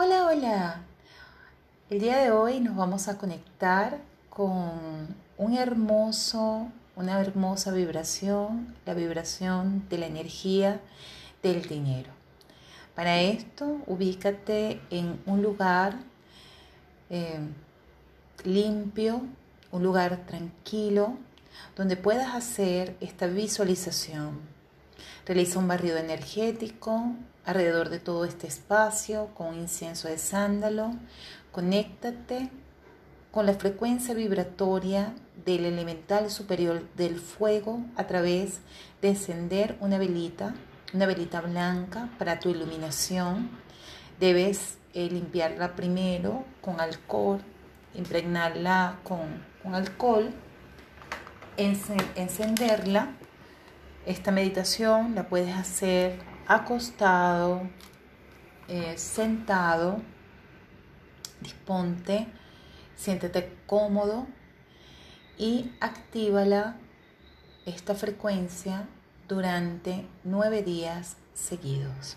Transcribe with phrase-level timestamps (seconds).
[0.00, 0.80] Hola, hola.
[1.90, 3.98] El día de hoy nos vamos a conectar
[4.30, 10.80] con un hermoso, una hermosa vibración, la vibración de la energía
[11.42, 12.12] del dinero.
[12.94, 15.96] Para esto, ubícate en un lugar
[17.10, 17.40] eh,
[18.44, 19.22] limpio,
[19.72, 21.14] un lugar tranquilo,
[21.74, 24.57] donde puedas hacer esta visualización.
[25.28, 27.12] Realiza un barrido energético
[27.44, 30.94] alrededor de todo este espacio con incienso de sándalo.
[31.52, 32.48] Conéctate
[33.30, 35.14] con la frecuencia vibratoria
[35.44, 38.60] del elemental superior del fuego a través
[39.02, 40.54] de encender una velita,
[40.94, 43.50] una velita blanca para tu iluminación.
[44.18, 47.42] Debes eh, limpiarla primero con alcohol,
[47.94, 50.30] impregnarla con, con alcohol,
[51.58, 53.12] encenderla.
[54.06, 57.68] Esta meditación la puedes hacer acostado,
[58.68, 60.00] eh, sentado,
[61.40, 62.26] disponte,
[62.96, 64.26] siéntete cómodo
[65.36, 66.76] y actívala
[67.66, 68.88] esta frecuencia
[69.28, 72.16] durante nueve días seguidos.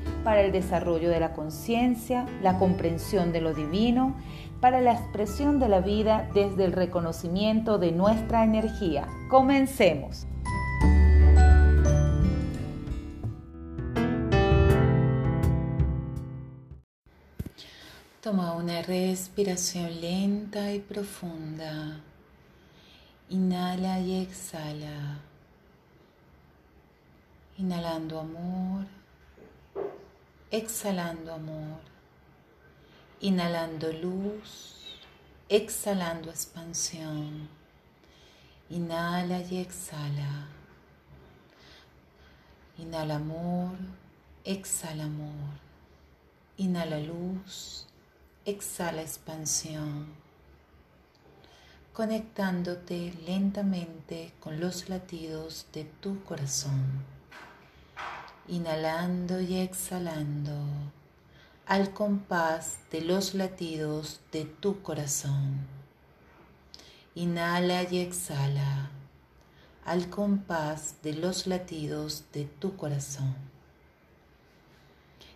[0.23, 4.15] para el desarrollo de la conciencia, la comprensión de lo divino,
[4.59, 9.07] para la expresión de la vida desde el reconocimiento de nuestra energía.
[9.29, 10.27] Comencemos.
[18.21, 21.99] Toma una respiración lenta y profunda.
[23.29, 25.19] Inhala y exhala.
[27.57, 29.00] Inhalando amor
[30.51, 31.79] exhalando amor,
[33.21, 34.99] inhalando luz,
[35.47, 37.47] exhalando expansión.
[38.69, 40.49] Inhala y exhala.
[42.77, 43.77] Inhala amor,
[44.43, 45.53] exhala amor.
[46.57, 47.87] Inhala luz,
[48.43, 50.07] exhala expansión.
[51.93, 57.20] Conectándote lentamente con los latidos de tu corazón
[58.47, 60.53] inhalando y exhalando
[61.65, 65.59] al compás de los latidos de tu corazón.
[67.15, 68.91] Inhala y exhala
[69.85, 73.35] al compás de los latidos de tu corazón.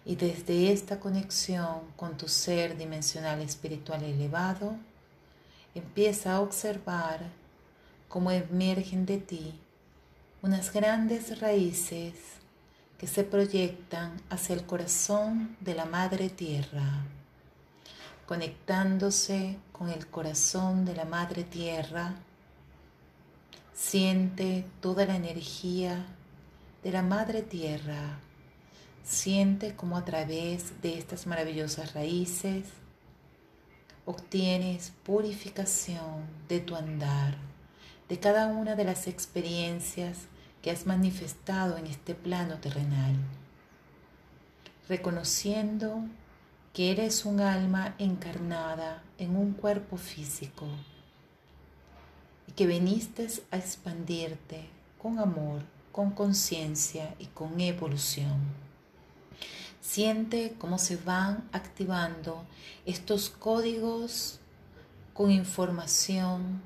[0.06, 4.76] Y desde esta conexión con tu ser dimensional espiritual elevado,
[5.74, 7.22] empieza a observar
[8.08, 9.60] cómo emergen de ti
[10.42, 12.14] unas grandes raíces
[12.98, 17.06] que se proyectan hacia el corazón de la Madre Tierra,
[18.26, 22.16] conectándose con el corazón de la Madre Tierra.
[23.74, 26.06] Siente toda la energía
[26.84, 28.20] de la Madre Tierra.
[29.04, 32.64] Siente como a través de estas maravillosas raíces
[34.06, 37.36] obtienes purificación de tu andar,
[38.08, 40.28] de cada una de las experiencias
[40.66, 43.14] que has manifestado en este plano terrenal,
[44.90, 46.06] reconociendo
[46.74, 50.66] que eres un alma encarnada en un cuerpo físico
[52.48, 54.68] y que viniste a expandirte
[54.98, 55.62] con amor,
[55.92, 58.40] con conciencia y con evolución.
[59.82, 62.44] Siente cómo se van activando
[62.88, 64.40] estos códigos
[65.14, 66.64] con información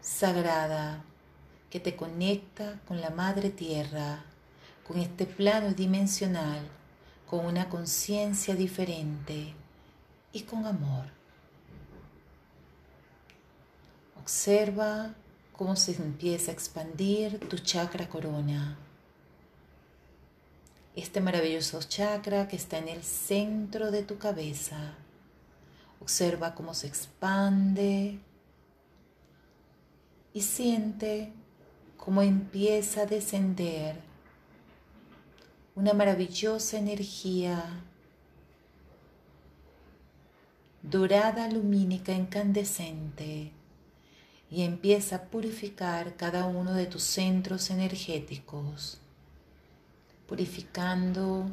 [0.00, 1.04] sagrada
[1.72, 4.22] que te conecta con la Madre Tierra,
[4.86, 6.60] con este plano dimensional,
[7.26, 9.54] con una conciencia diferente
[10.34, 11.06] y con amor.
[14.20, 15.14] Observa
[15.54, 18.76] cómo se empieza a expandir tu chakra corona.
[20.94, 24.92] Este maravilloso chakra que está en el centro de tu cabeza.
[26.02, 28.18] Observa cómo se expande
[30.34, 31.32] y siente
[32.04, 33.94] cómo empieza a descender
[35.76, 37.80] una maravillosa energía
[40.82, 43.52] dorada lumínica incandescente
[44.50, 48.98] y empieza a purificar cada uno de tus centros energéticos,
[50.26, 51.48] purificando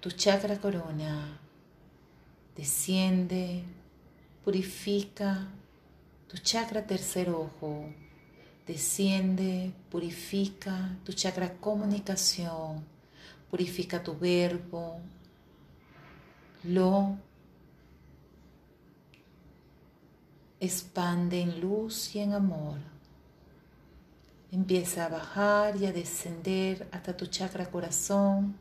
[0.00, 1.38] tu chakra corona.
[2.56, 3.62] Desciende,
[4.44, 5.46] purifica
[6.26, 8.05] tu chakra tercer ojo.
[8.66, 12.84] Desciende, purifica tu chakra comunicación,
[13.48, 14.98] purifica tu verbo,
[16.64, 17.16] lo
[20.58, 22.78] expande en luz y en amor.
[24.50, 28.56] Empieza a bajar y a descender hasta tu chakra corazón,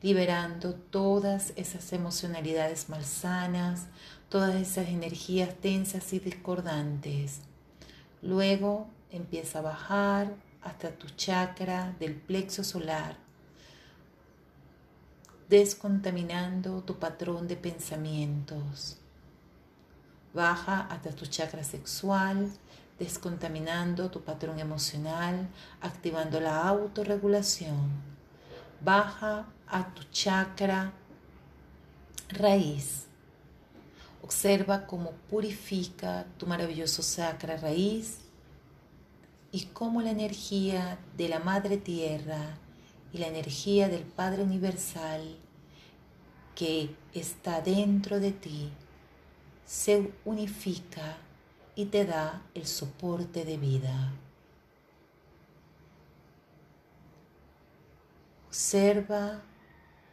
[0.00, 3.86] liberando todas esas emocionalidades malsanas,
[4.28, 7.40] todas esas energías tensas y discordantes.
[8.22, 13.16] Luego empieza a bajar hasta tu chakra del plexo solar,
[15.48, 19.00] descontaminando tu patrón de pensamientos
[20.32, 22.52] Baja hasta tu chakra sexual,
[23.00, 25.48] descontaminando tu patrón emocional,
[25.80, 27.90] activando la autorregulación.
[28.80, 30.92] Baja a tu chakra
[32.28, 33.06] raíz.
[34.22, 38.18] Observa cómo purifica tu maravilloso chakra raíz
[39.52, 42.58] y cómo la energía de la Madre Tierra
[43.12, 45.36] y la energía del Padre Universal
[46.54, 48.70] que está dentro de ti
[49.64, 51.16] se unifica
[51.74, 54.12] y te da el soporte de vida.
[58.48, 59.42] Observa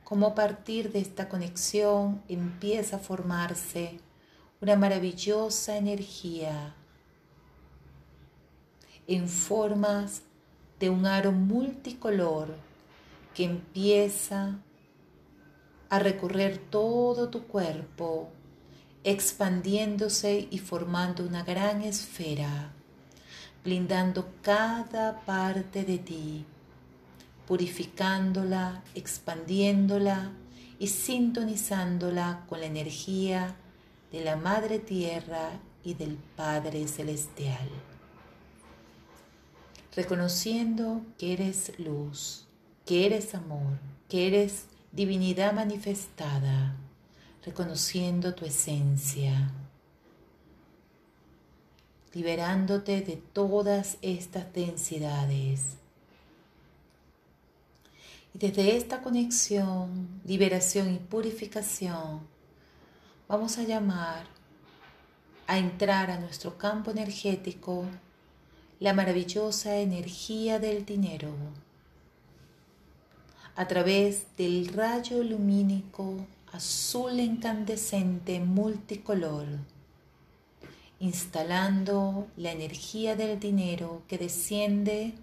[0.04, 4.00] cómo a partir de esta conexión empieza a formarse
[4.62, 6.76] una maravillosa energía
[9.07, 10.21] en formas
[10.80, 12.56] de un aro multicolor
[13.33, 14.59] que empieza
[15.89, 18.30] a recorrer todo tu cuerpo
[19.04, 22.71] expandiéndose y formando una gran esfera,
[23.63, 26.45] blindando cada parte de ti,
[27.48, 30.31] purificándola, expandiéndola
[30.77, 33.56] y sintonizándola con la energía
[34.12, 35.51] de la Madre Tierra
[35.83, 37.69] y del Padre Celestial.
[39.97, 42.45] Reconociendo que eres luz,
[42.85, 46.75] que eres amor, que eres divinidad manifestada
[47.44, 49.49] reconociendo tu esencia,
[52.13, 55.77] liberándote de todas estas densidades.
[58.35, 62.21] Y desde esta conexión, liberación y purificación,
[63.27, 64.27] vamos a llamar
[65.47, 67.85] a entrar a nuestro campo energético
[68.79, 71.31] la maravillosa energía del dinero.
[73.56, 79.47] A través del rayo lumínico azul incandescente multicolor,
[81.00, 85.15] instalando la energía del dinero que desciende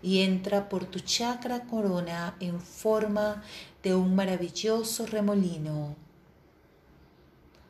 [0.00, 3.42] y entra por tu chakra corona en forma
[3.82, 5.96] de un maravilloso remolino,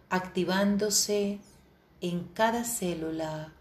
[0.09, 1.41] activándose
[2.00, 3.53] en cada célula,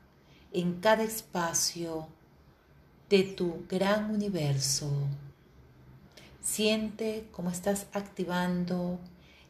[0.54, 2.08] en cada espacio
[3.10, 4.92] de tu gran universo.
[6.42, 9.00] Siente cómo estás activando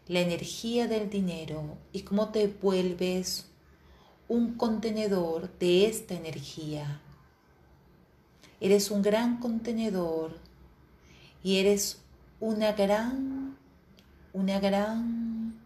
[0.07, 3.49] la energía del dinero y cómo te vuelves
[4.27, 7.01] un contenedor de esta energía.
[8.59, 10.39] Eres un gran contenedor
[11.43, 12.01] y eres
[12.39, 13.57] una gran,
[14.33, 15.59] una gran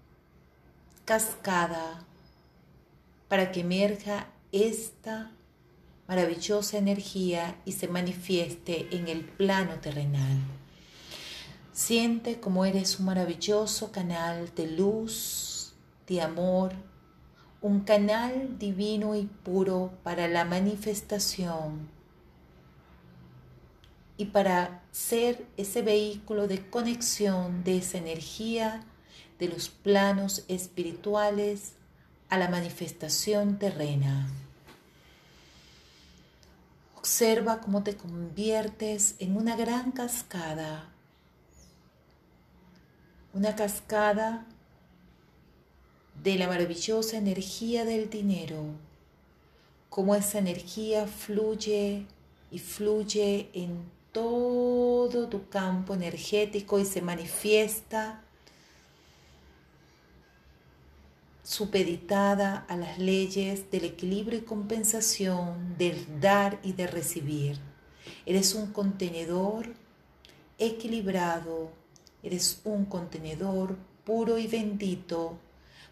[1.05, 2.05] cascada
[3.31, 5.31] para que emerja esta
[6.05, 10.37] maravillosa energía y se manifieste en el plano terrenal.
[11.71, 15.73] Siente como eres un maravilloso canal de luz,
[16.07, 16.73] de amor,
[17.61, 21.87] un canal divino y puro para la manifestación
[24.17, 28.83] y para ser ese vehículo de conexión de esa energía
[29.39, 31.75] de los planos espirituales
[32.31, 34.27] a la manifestación terrena.
[36.97, 40.91] Observa cómo te conviertes en una gran cascada
[43.33, 44.45] una cascada
[46.21, 48.57] de la maravillosa energía del dinero,
[49.89, 52.05] cómo esa energía fluye
[52.51, 58.21] y fluye en todo tu campo energético y se manifiesta
[61.51, 67.59] supeditada a las leyes del equilibrio y compensación, del dar y de recibir.
[68.25, 69.73] Eres un contenedor
[70.57, 71.81] equilibrado
[72.23, 75.39] Eres un contenedor puro y bendito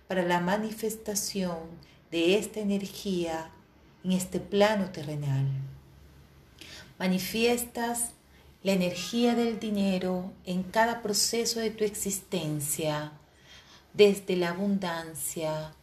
[0.08, 1.58] para la manifestación
[2.12, 3.50] de esta energía
[4.04, 5.48] en este plano terrenal.
[7.00, 8.12] Manifiestas
[8.62, 13.14] la energía del dinero en cada proceso de tu existencia,
[13.94, 15.74] desde la abundancia,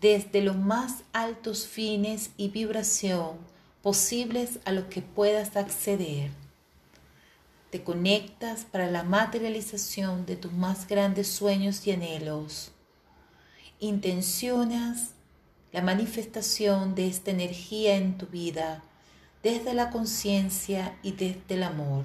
[0.00, 3.36] desde los más altos fines y vibración
[3.82, 6.30] posibles a los que puedas acceder.
[7.70, 12.70] Te conectas para la materialización de tus más grandes sueños y anhelos.
[13.80, 15.10] Intencionas
[15.72, 18.82] la manifestación de esta energía en tu vida
[19.42, 22.04] desde la conciencia y desde el amor.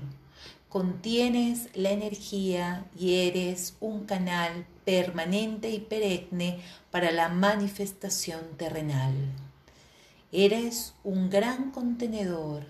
[0.69, 9.13] Contienes la energía y eres un canal permanente y perenne para la manifestación terrenal.
[10.31, 12.63] Eres un gran contenedor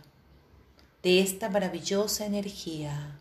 [1.03, 3.19] de esta maravillosa energía.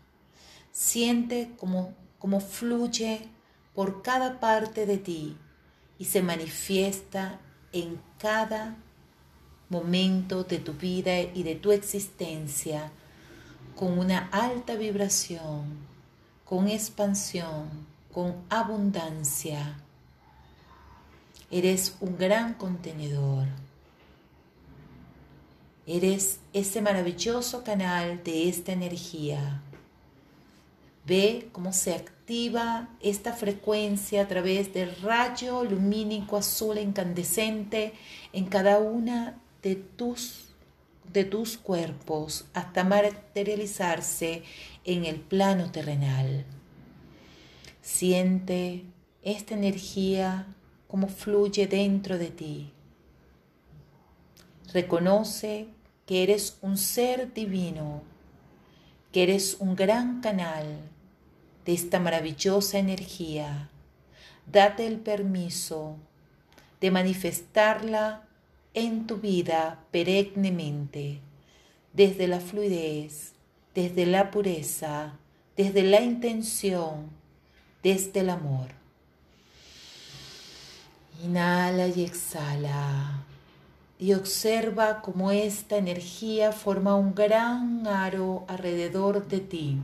[0.71, 3.27] Siente como, como fluye
[3.75, 5.37] por cada parte de ti
[5.99, 7.39] y se manifiesta
[7.73, 8.77] en cada
[9.69, 12.91] momento de tu vida y de tu existencia
[13.75, 15.85] con una alta vibración,
[16.45, 19.77] con expansión, con abundancia.
[21.51, 23.45] Eres un gran contenedor.
[25.85, 29.61] Eres ese maravilloso canal de esta energía.
[31.05, 37.93] Ve cómo se activa esta frecuencia a través del rayo lumínico azul incandescente
[38.33, 40.55] en cada una de tus,
[41.13, 44.41] de tus cuerpos hasta materializarse
[44.85, 46.47] en el plano terrenal.
[47.87, 48.83] Siente
[49.23, 50.45] esta energía
[50.89, 52.73] como fluye dentro de ti.
[54.73, 55.69] Reconoce
[56.05, 58.01] que eres un ser divino,
[59.13, 60.65] que eres un gran canal
[61.65, 63.69] de esta maravillosa energía.
[64.45, 65.95] Date el permiso
[66.81, 68.27] de manifestarla
[68.73, 71.21] en tu vida perennemente,
[71.93, 73.31] desde la fluidez,
[73.73, 75.17] desde la pureza,
[75.55, 77.16] desde la intención,
[77.87, 78.67] desde el amor.
[81.23, 83.23] Inhala y exhala
[83.97, 89.77] y observa cómo esta energía forma un gran aro alrededor de ti.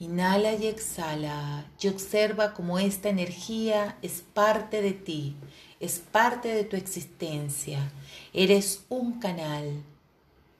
[0.00, 5.36] Inhala y exhala y observa cómo esta energía es parte de ti,
[5.78, 7.92] es parte de tu existencia.
[8.32, 9.84] Eres un canal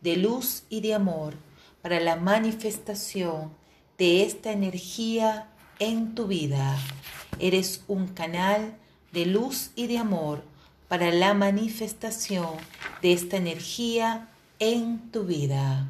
[0.03, 1.35] de luz y de amor
[1.83, 3.61] para la manifestación
[4.03, 5.47] de esta energía
[5.79, 6.77] en tu vida.
[7.39, 8.77] Eres un canal
[9.13, 10.43] de luz y de amor
[10.89, 12.49] para la manifestación
[13.01, 14.29] de esta energía
[14.59, 15.89] en tu vida.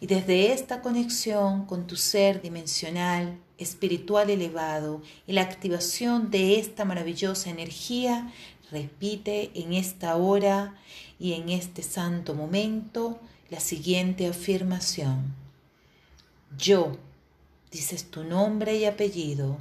[0.00, 6.84] Y desde esta conexión con tu ser dimensional, espiritual elevado y la activación de esta
[6.84, 8.32] maravillosa energía,
[8.72, 10.74] repite en esta hora
[11.20, 15.39] y en este santo momento la siguiente afirmación.
[16.58, 16.96] Yo,
[17.70, 19.58] dices tu nombre y apellido,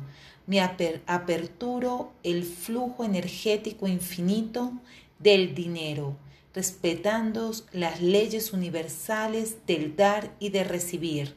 [0.47, 4.73] me aperturo el flujo energético infinito
[5.19, 6.17] del dinero,
[6.55, 11.35] respetando las leyes universales del dar y de recibir,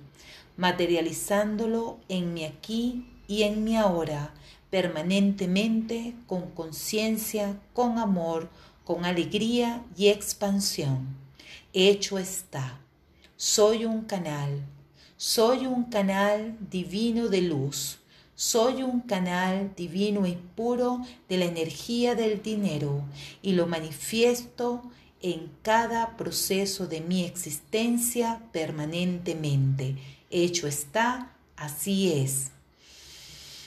[0.57, 4.33] materializándolo en mi aquí y en mi ahora,
[4.71, 8.49] permanentemente, con conciencia, con amor,
[8.85, 11.15] con alegría y expansión.
[11.75, 12.81] Hecho está.
[13.37, 14.63] Soy un canal.
[15.25, 18.01] Soy un canal divino de luz
[18.35, 23.05] soy un canal divino y puro de la energía del dinero
[23.41, 24.83] y lo manifiesto
[25.21, 29.95] en cada proceso de mi existencia permanentemente.
[30.29, 32.51] Hecho está, así es.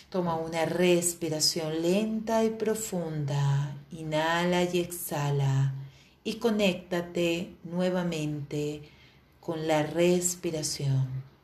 [0.10, 3.78] Toma una respiración lenta y profunda.
[3.94, 5.74] Inhala y exhala.
[6.26, 8.82] Y conéctate nuevamente
[9.40, 11.35] con la respiración.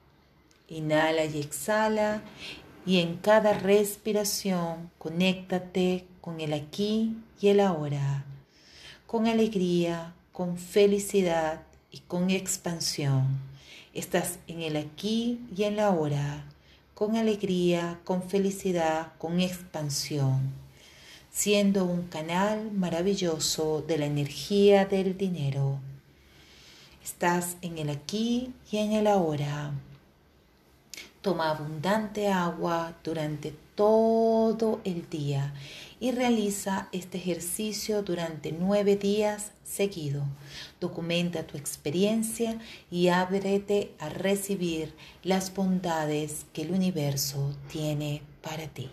[0.71, 2.21] Inhala y exhala
[2.85, 8.23] y en cada respiración conéctate con el aquí y el ahora,
[9.05, 13.41] con alegría, con felicidad y con expansión.
[13.93, 16.45] Estás en el aquí y en la ahora,
[16.93, 20.53] con alegría, con felicidad, con expansión,
[21.31, 25.79] siendo un canal maravilloso de la energía del dinero.
[27.03, 29.73] Estás en el aquí y en el ahora
[31.21, 35.53] Toma abundante agua durante todo el día
[35.99, 40.23] y realiza este ejercicio durante nueve días seguido.
[40.79, 42.57] Documenta tu experiencia
[42.89, 48.89] y ábrete a recibir las bondades que el universo tiene para ti.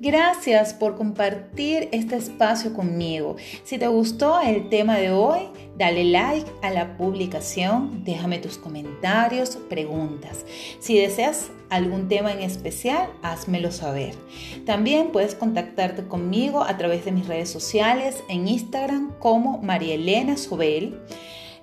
[0.00, 3.34] Gracias por compartir este espacio conmigo.
[3.64, 9.56] Si te gustó el tema de hoy, dale like a la publicación, déjame tus comentarios,
[9.68, 10.46] preguntas.
[10.78, 14.14] Si deseas algún tema en especial, házmelo saber.
[14.64, 20.36] También puedes contactarte conmigo a través de mis redes sociales en Instagram como María Elena
[20.36, 21.00] Sobel